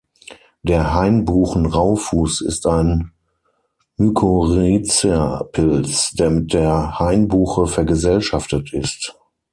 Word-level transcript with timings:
Der 0.63 0.95
Hainbuchen-Raufuß 0.95 2.41
ist 2.41 2.65
ein 2.65 3.11
Mykorrhiza-Pilz, 3.97 6.13
der 6.13 6.29
mit 6.31 6.53
der 6.53 6.97
Hainbuche 6.99 7.67
vergesellschaftet 7.67 8.73
ist. 8.73 9.15